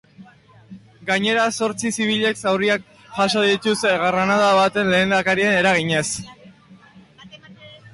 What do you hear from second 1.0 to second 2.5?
Gainera, zortzi zibilek